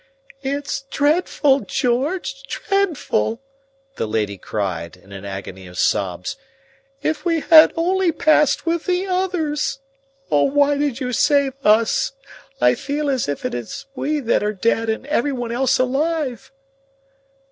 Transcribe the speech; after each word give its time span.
"It's 0.41 0.81
dreadful, 0.89 1.59
George, 1.59 2.41
dreadful!" 2.47 3.39
the 3.97 4.07
lady 4.07 4.35
cried 4.35 4.97
in 4.97 5.11
an 5.11 5.25
agony 5.25 5.67
of 5.67 5.77
sobs. 5.77 6.37
"If 7.03 7.23
we 7.23 7.41
had 7.41 7.71
only 7.75 8.11
passed 8.11 8.65
with 8.65 8.85
the 8.87 9.05
others! 9.05 9.77
Oh, 10.31 10.45
why 10.45 10.75
did 10.79 10.99
you 10.99 11.13
save 11.13 11.53
us? 11.63 12.13
I 12.59 12.73
feel 12.73 13.11
as 13.11 13.29
if 13.29 13.45
it 13.45 13.53
is 13.53 13.85
we 13.93 14.19
that 14.21 14.41
are 14.41 14.53
dead 14.53 14.89
and 14.89 15.05
everyone 15.05 15.51
else 15.51 15.77
alive." 15.77 16.51